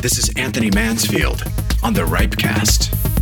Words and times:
This 0.00 0.18
is 0.18 0.32
Anthony 0.36 0.70
Mansfield 0.70 1.42
on 1.82 1.94
the 1.94 2.02
Ripecast. 2.02 3.15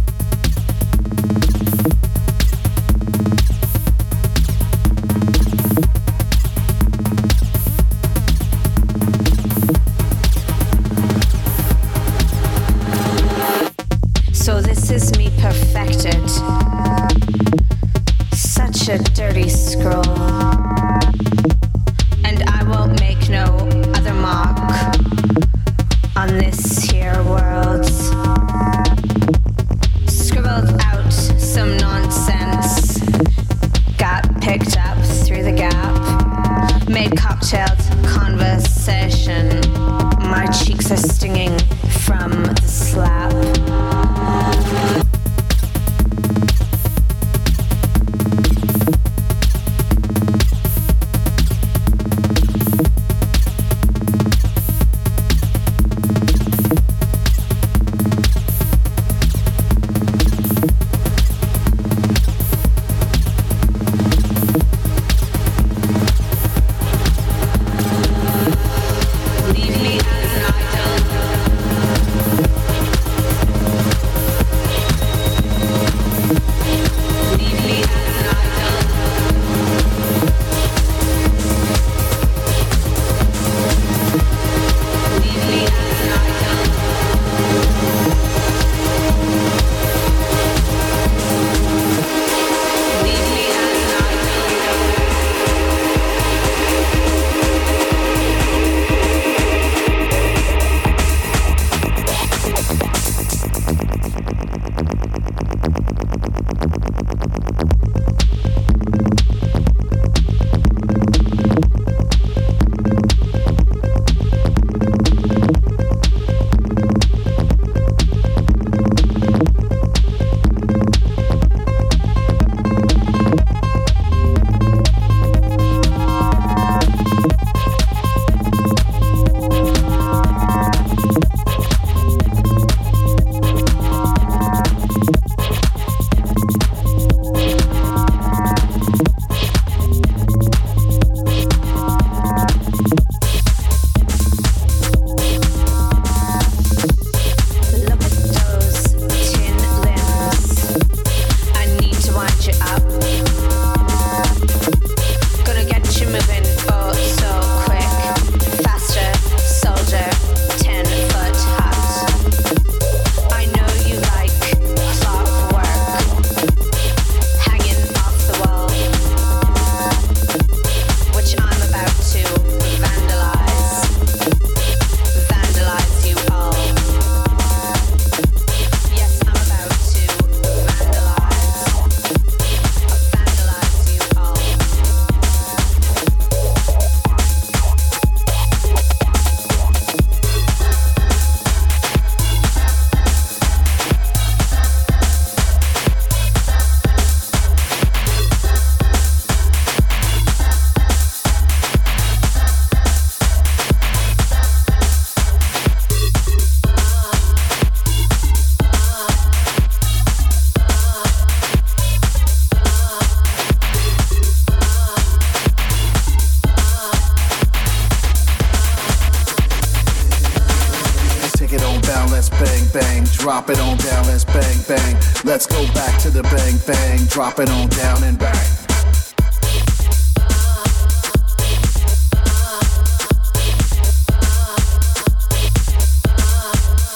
drop 227.14 227.38
it 227.38 227.48
on 227.48 227.68
down 227.68 228.02
and 228.02 228.18
back. 228.18 228.34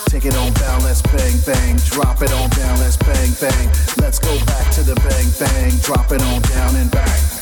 Take 0.06 0.24
it 0.24 0.34
on 0.34 0.52
down, 0.54 0.82
let's 0.82 1.02
bang 1.02 1.38
bang. 1.46 1.76
Drop 1.86 2.20
it 2.20 2.32
on 2.32 2.50
down, 2.50 2.80
let's 2.80 2.96
bang 2.96 3.30
bang. 3.40 3.68
Let's 3.98 4.18
go 4.18 4.36
back 4.44 4.72
to 4.72 4.82
the 4.82 4.96
bang 4.96 5.30
bang. 5.38 5.78
Drop 5.82 6.10
it 6.10 6.20
on 6.20 6.42
down 6.42 6.74
and 6.74 6.90
bang. 6.90 7.37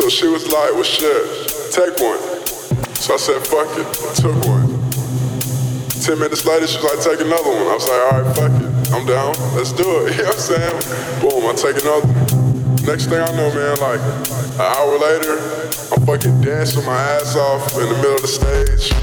So 0.00 0.08
she 0.08 0.28
was 0.28 0.50
like, 0.50 0.72
well, 0.72 0.82
shit, 0.82 1.28
take 1.72 2.00
one. 2.00 2.18
So 2.96 3.12
I 3.12 3.18
said, 3.18 3.46
fuck 3.46 3.68
it. 3.76 3.84
I 3.84 4.14
took 4.14 4.34
one. 4.48 4.80
Ten 6.00 6.18
minutes 6.18 6.46
later, 6.46 6.66
she 6.66 6.78
was 6.80 6.88
like, 6.88 7.04
take 7.04 7.20
another 7.20 7.50
one. 7.50 7.68
I 7.68 7.74
was 7.74 7.86
like, 7.86 8.00
all 8.00 8.22
right, 8.22 8.34
fuck 8.34 8.50
it. 8.50 8.92
I'm 8.94 9.04
down. 9.04 9.34
Let's 9.54 9.72
do 9.72 10.06
it. 10.06 10.16
You 10.16 10.22
know 10.22 10.28
what 10.30 10.36
I'm 10.36 10.40
saying? 10.40 11.20
Boom, 11.20 11.44
I 11.44 11.52
take 11.52 11.82
another 11.84 12.08
one. 12.08 12.76
Next 12.86 13.12
thing 13.12 13.20
I 13.20 13.30
know, 13.36 13.52
man, 13.52 13.76
like 13.76 14.00
an 14.00 14.60
hour 14.72 14.98
later, 14.98 15.36
I'm 15.92 16.06
fucking 16.06 16.40
dancing 16.40 16.86
my 16.86 16.96
ass 16.96 17.36
off 17.36 17.74
in 17.74 17.86
the 17.86 17.94
middle 17.96 18.16
of 18.16 18.22
the 18.22 18.28
stage. 18.28 18.99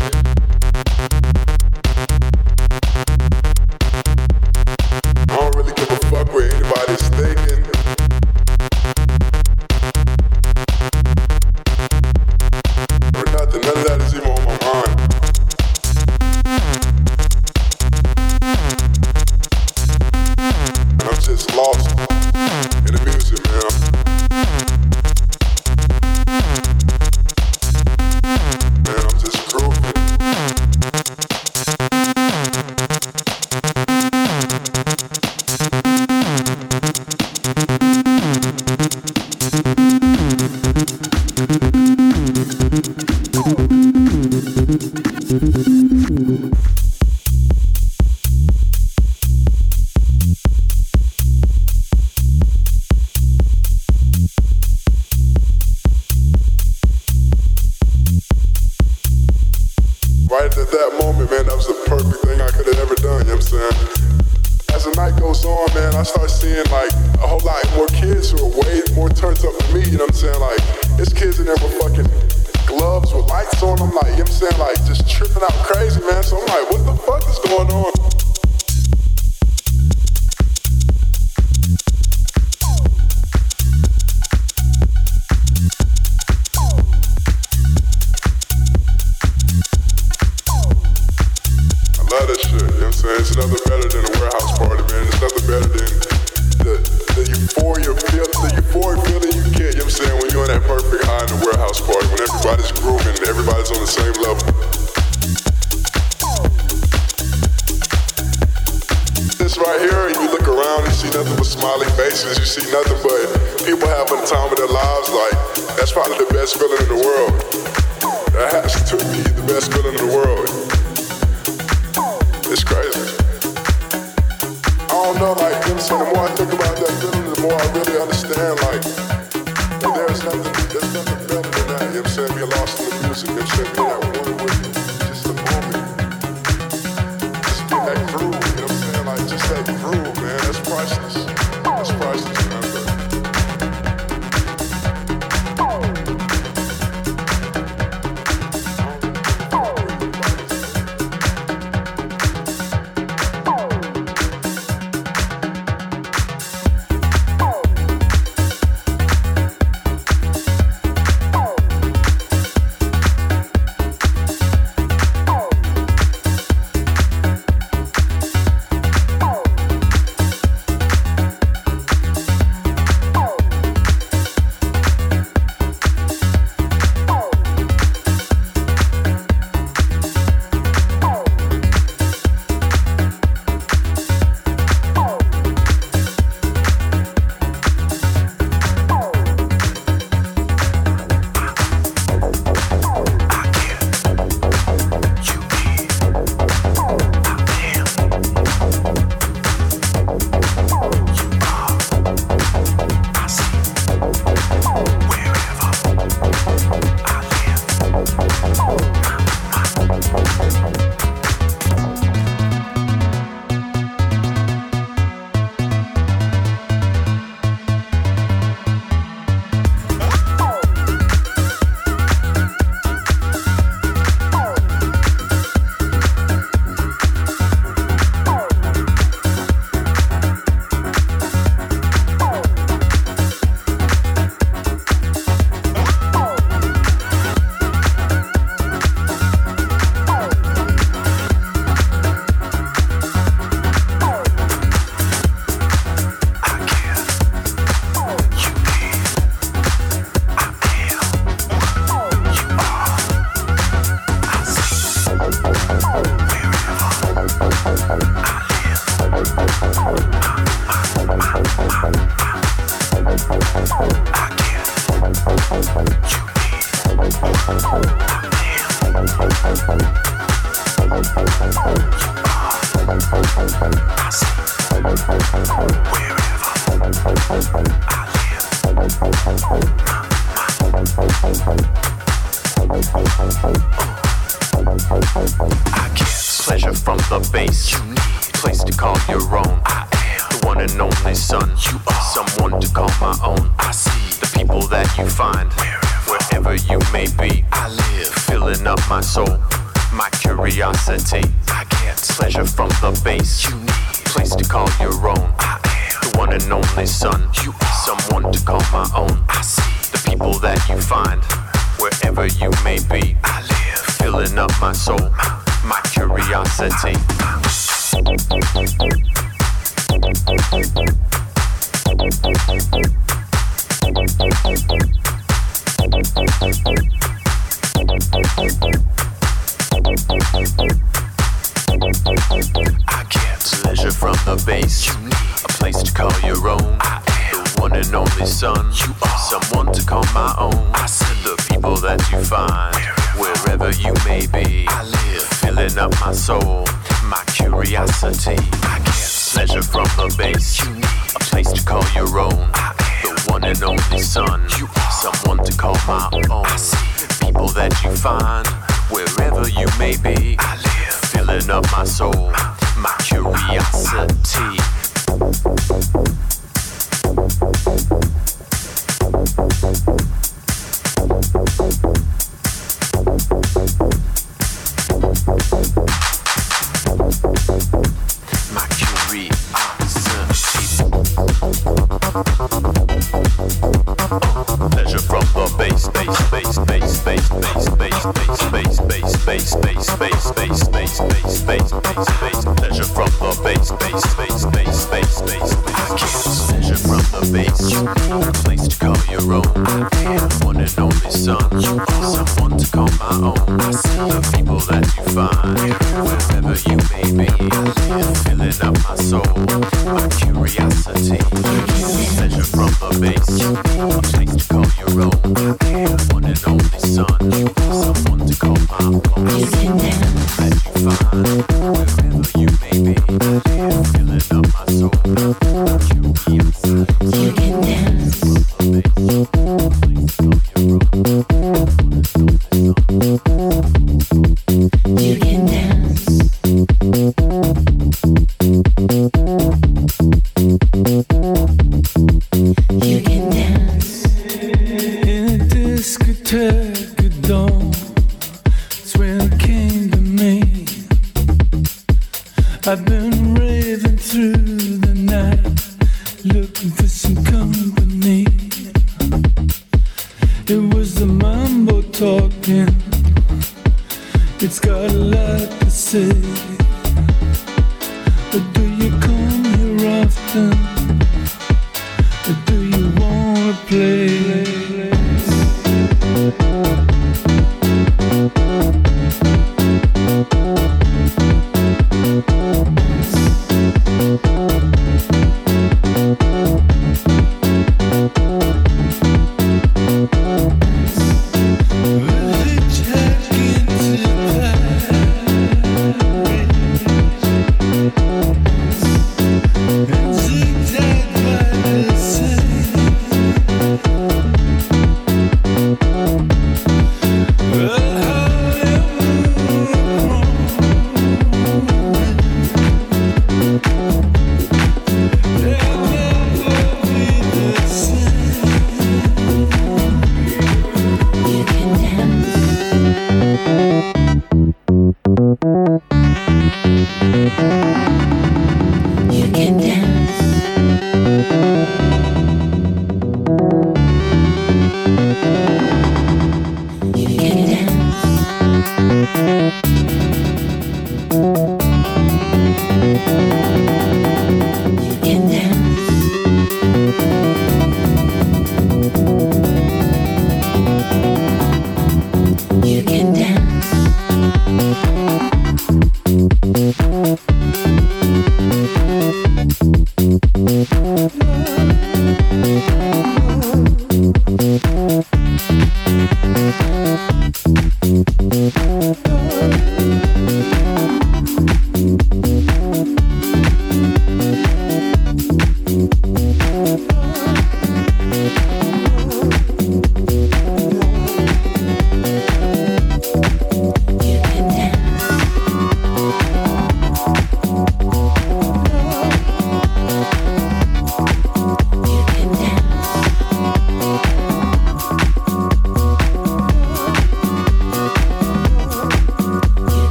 nothing 131.06 131.98
I'm 131.98 132.06
saying? 132.06 132.34
We 132.36 132.44
lost 132.44 132.80
in 132.80 132.90
the 132.90 133.08
music. 133.08 133.30
You 133.30 133.74
know 133.76 134.00
what 134.00 134.07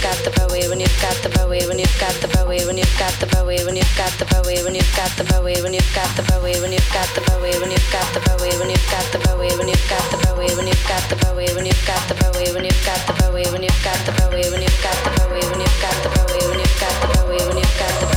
you've 0.00 0.16
got 0.16 0.24
the 0.24 0.40
bowie, 0.40 0.66
when 0.68 0.80
you've 0.80 1.00
got 1.02 1.14
the 1.22 1.28
bowie, 1.28 1.66
when 1.68 1.78
you've 1.78 2.00
got 2.00 2.14
the 2.22 2.28
bowie, 2.28 2.64
when 2.64 2.78
you've 2.78 2.98
got 2.98 3.12
the 3.20 3.26
bowie, 3.26 3.62
when 3.64 3.76
you've 3.76 3.96
got 3.96 4.10
the 4.16 4.24
bowie, 4.24 4.62
when 4.64 4.74
you've 4.74 4.96
got 4.96 5.12
the 5.16 5.24
bowie, 5.28 5.60
when 5.60 5.74
you've 5.74 5.92
got 5.94 6.08
the 6.16 6.22
bowie, 6.24 6.56
when 6.56 6.72
you've 6.72 6.92
got 6.92 7.08
the 7.12 7.20
bowie, 7.28 7.52
when 7.60 7.68
you've 7.68 7.92
got 7.92 8.16
the 8.16 8.24
bowie, 8.24 8.48
when 8.48 8.64
you've 8.72 8.80
got 8.88 9.04
the 9.12 9.18
bowie, 9.20 9.52
when 9.60 9.76
you've 9.76 9.92
got 9.92 10.08
the 10.08 10.16
bowie, 10.16 10.56
when 10.56 10.64
you've 10.64 10.88
got 10.88 11.04
the 11.10 11.16
bowie, 11.20 11.52
when 11.52 11.60
you've 11.60 11.84
got 11.84 12.08
the 12.08 12.14
bowie, 12.16 12.48
when 12.48 12.64
you've 12.64 12.80
got 12.80 12.96
the 12.96 13.12
bowie, 13.20 13.52
when 13.52 13.62
you've 13.62 13.84
got 13.84 14.00
the 14.06 14.12
bowie, 14.16 14.48
when 14.48 14.62
you've 14.62 14.80
got 14.80 14.96
the 15.04 15.10
bowie, 15.20 15.50
when 15.50 15.60
you've 15.60 15.82
got 15.82 15.96
the 16.02 16.08
bowie, 16.16 16.44
when 16.48 16.58
you've 16.60 16.80
got 16.80 16.96
the 17.02 17.08
bowie, 17.18 17.44
when 17.48 17.58
you've 17.58 17.78
got 17.78 18.00
the 18.00 18.09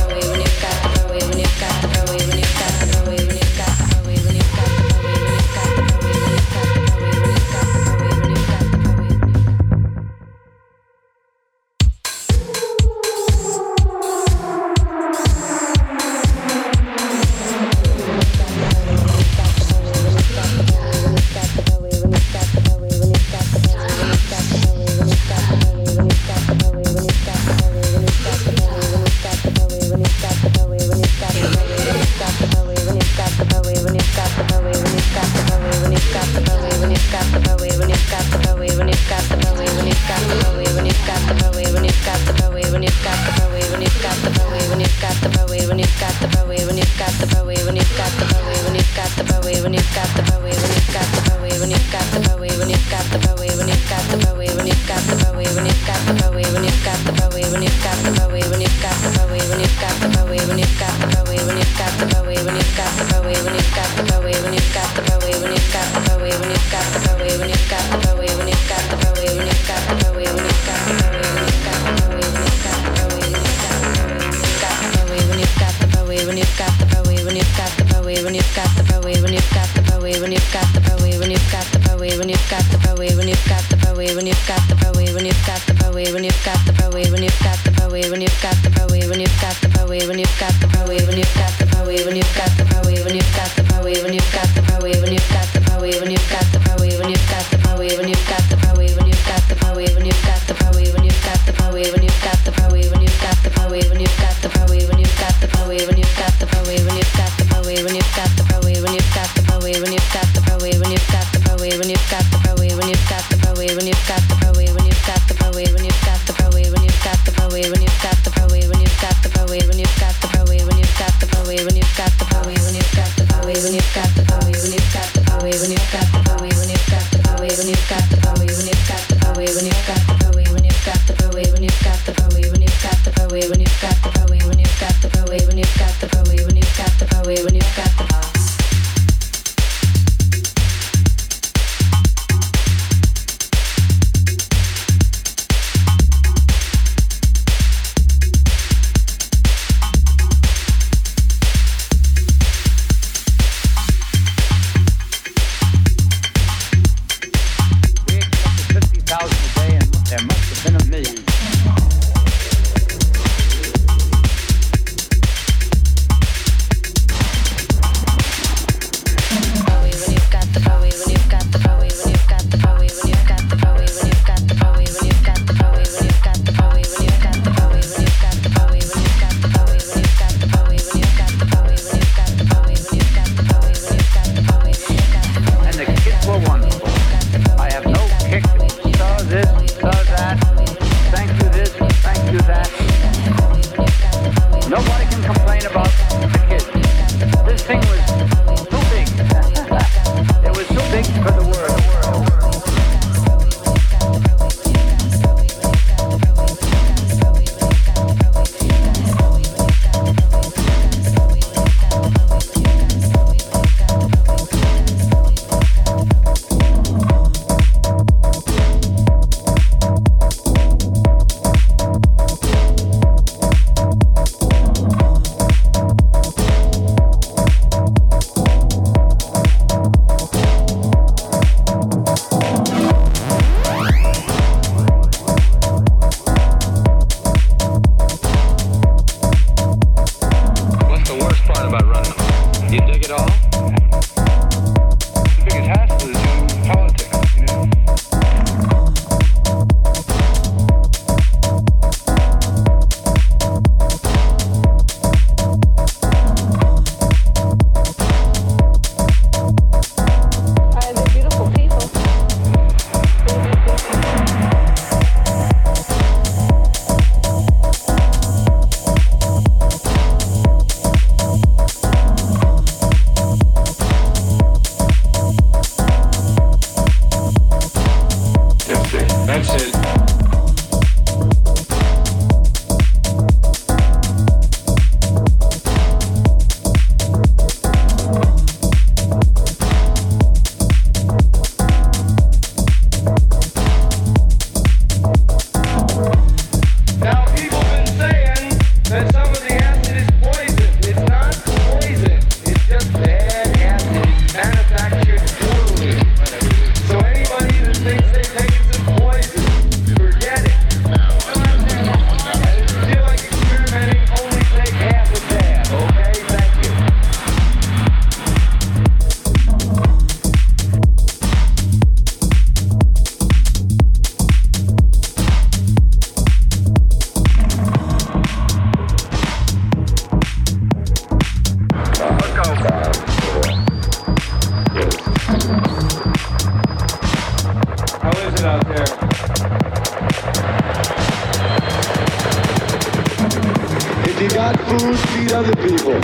The 345.44 345.56
people. 345.56 346.00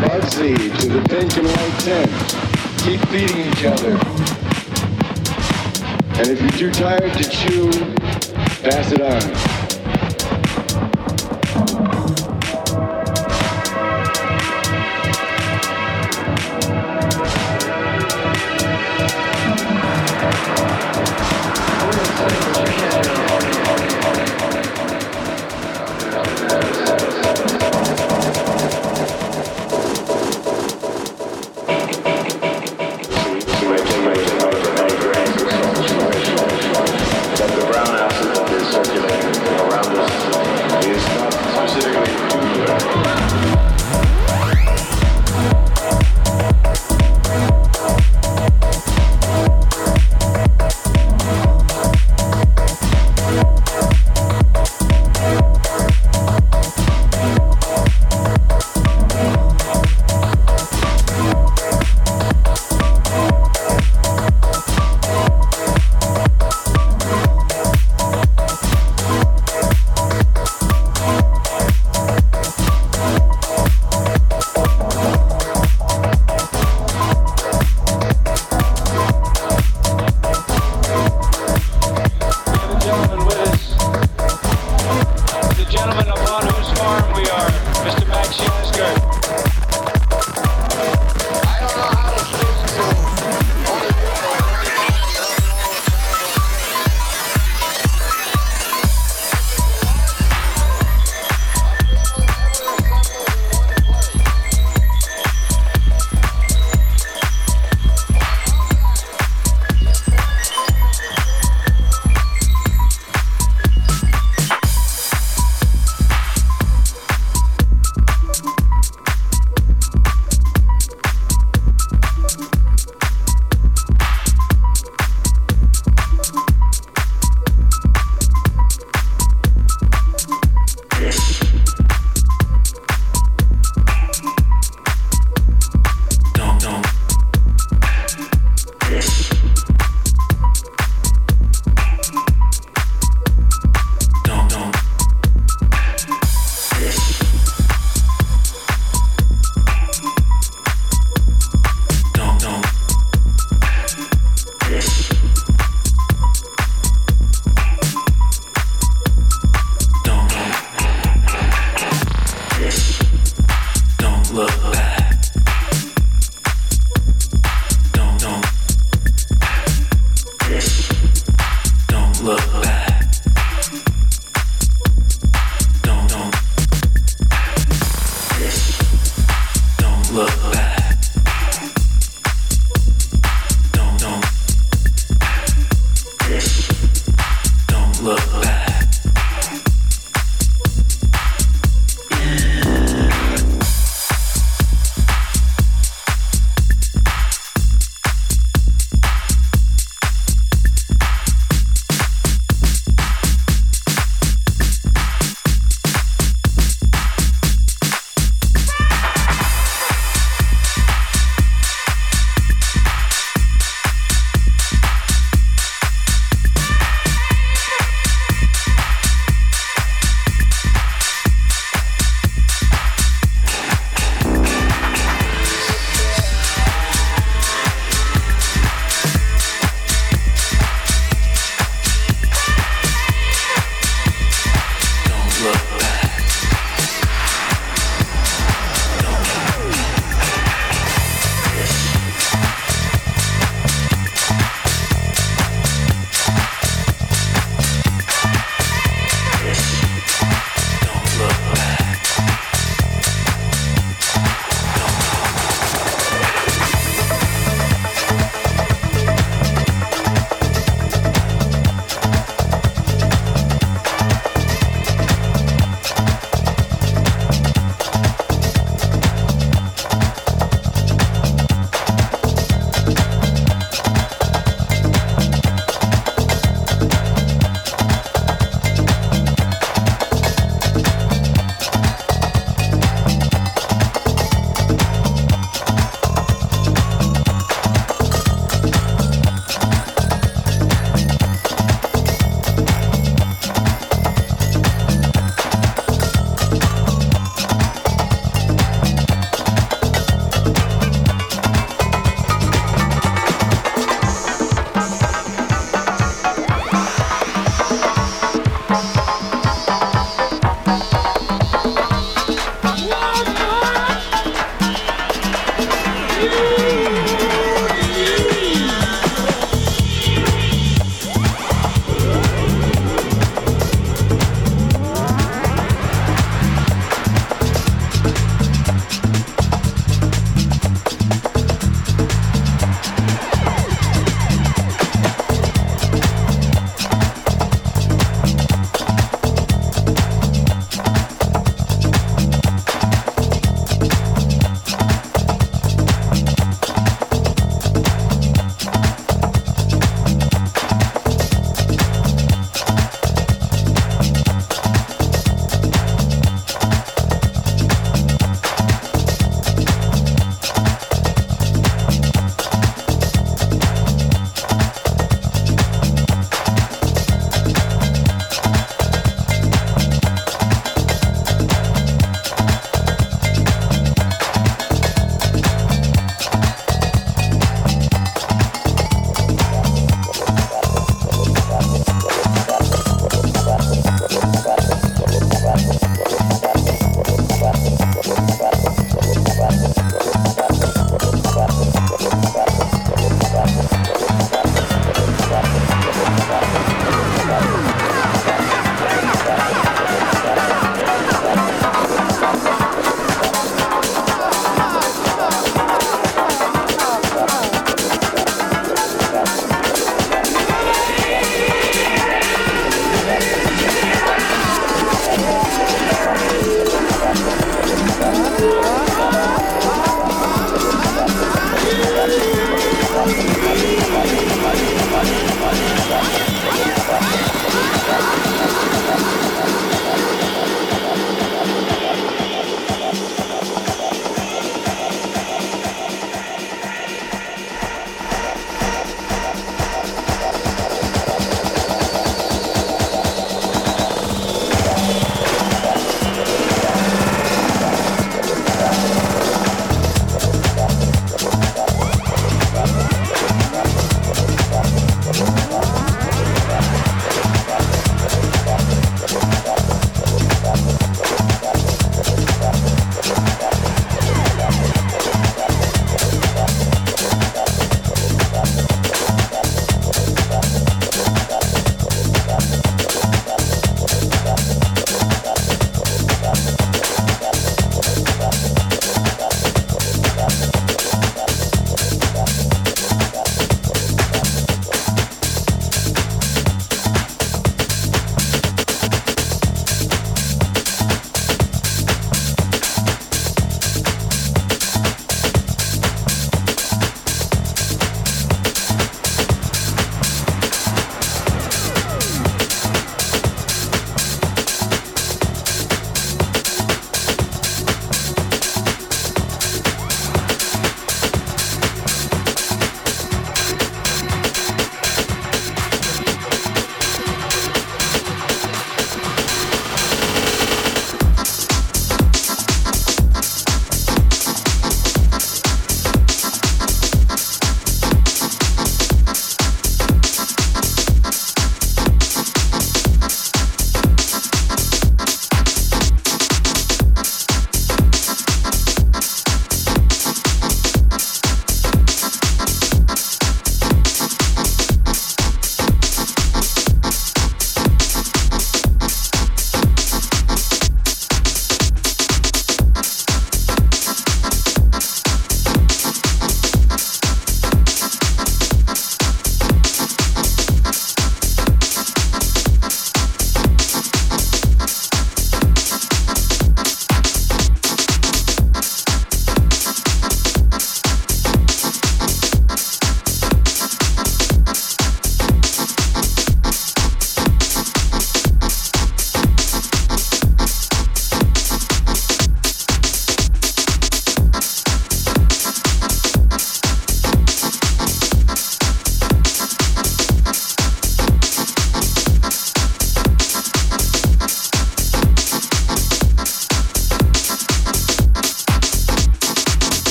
Bugsy 0.00 0.56
to 0.80 0.88
the 0.88 1.06
pink 1.06 1.36
and 1.36 1.46
white 1.46 1.80
tent. 1.80 2.10
Keep 2.80 3.00
feeding 3.10 3.40
each 3.52 3.64
other. 3.66 3.92
And 6.18 6.28
if 6.28 6.40
you're 6.40 6.50
too 6.50 6.70
tired 6.70 7.12
to 7.12 7.28
chew, 7.28 7.70
pass 8.62 8.90
it 8.92 9.02
on. 9.02 9.59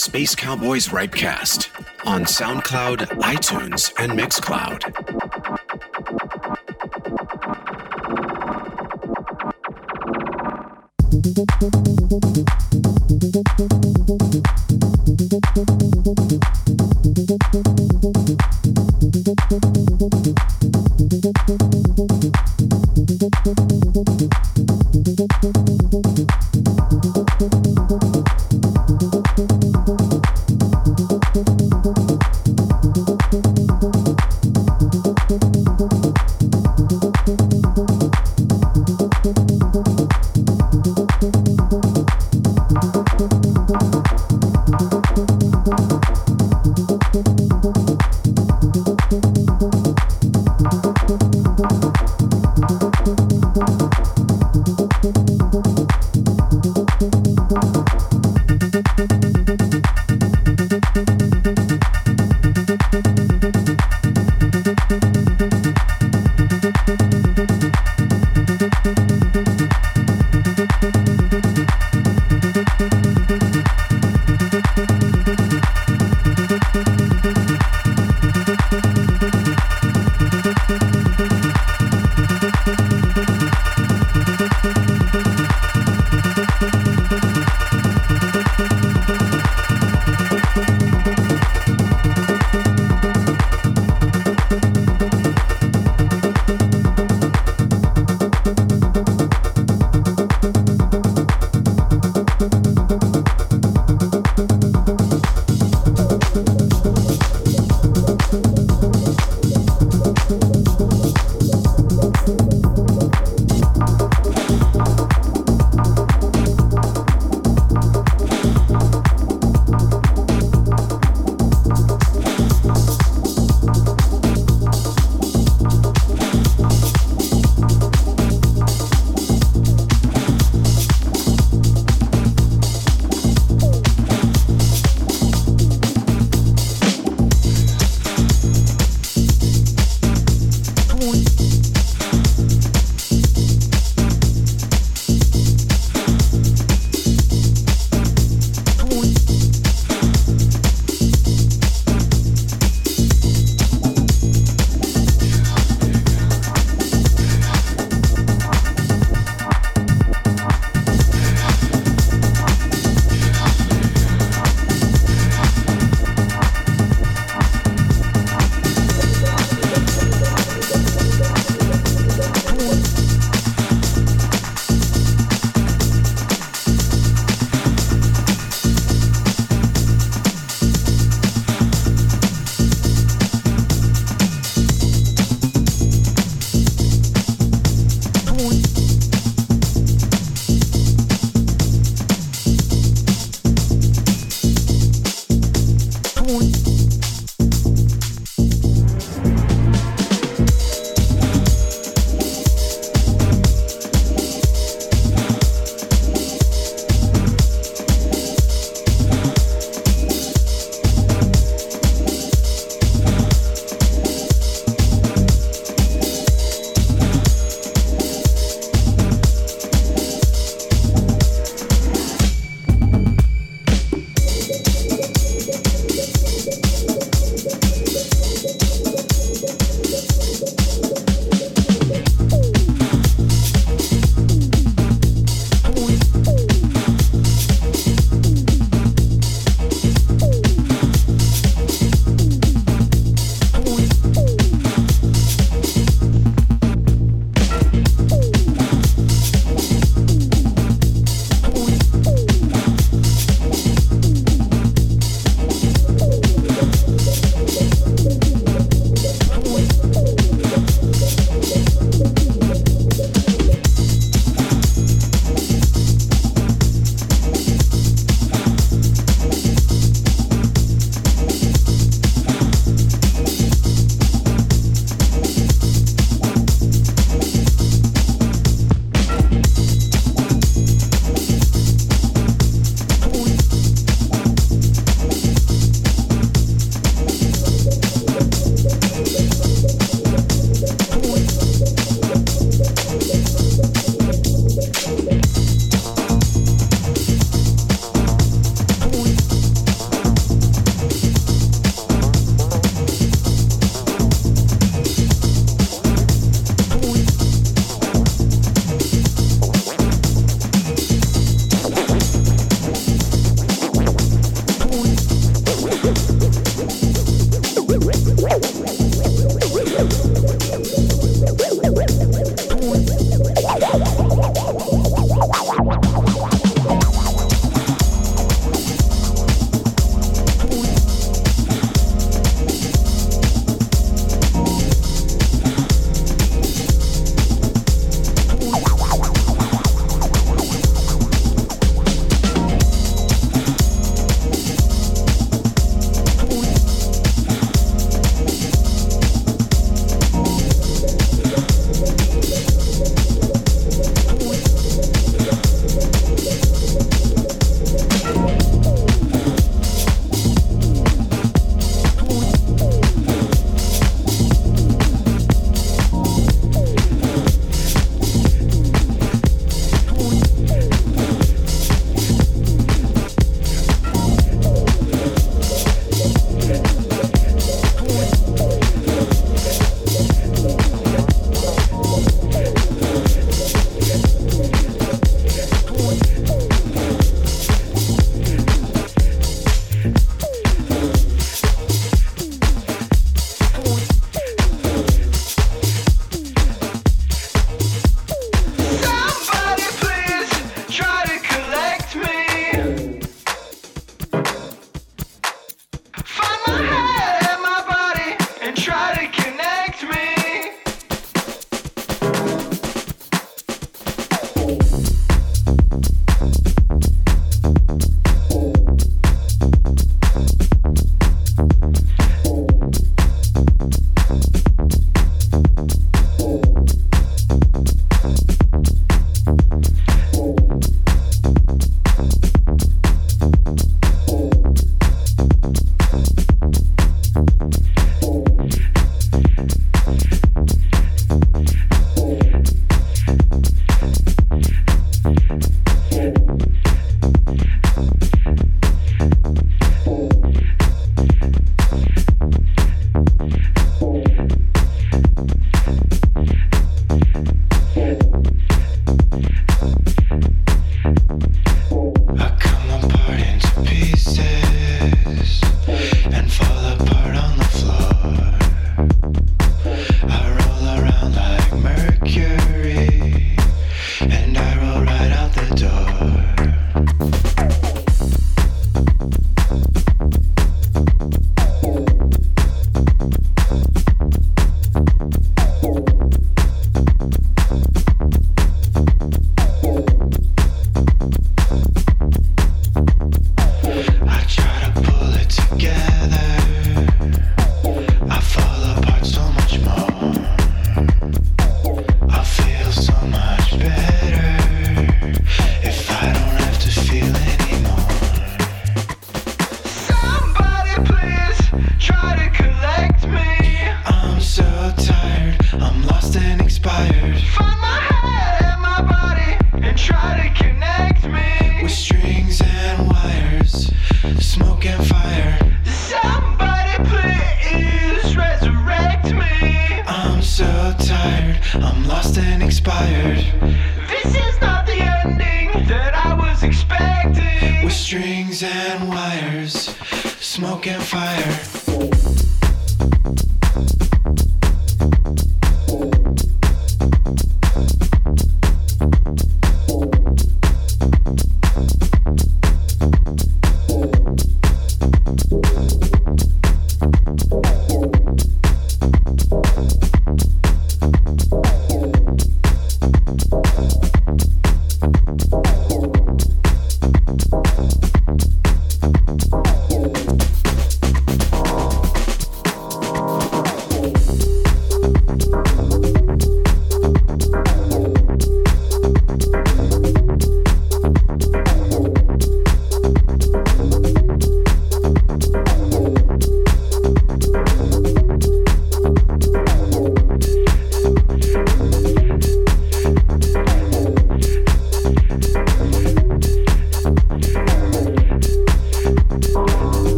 Space 0.00 0.34
Cowboys 0.34 0.88
Ripecast 0.88 1.68
on 2.06 2.22
SoundCloud, 2.22 3.00
iTunes, 3.20 3.92
and 3.98 4.18
Mixcloud. 4.18 4.80